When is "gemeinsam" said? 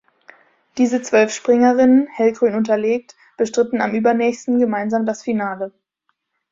4.57-5.05